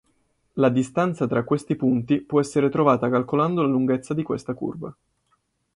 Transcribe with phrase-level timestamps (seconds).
[0.53, 4.91] La distanza tra questi punti può essere trovata calcolando la lunghezza di questa curva.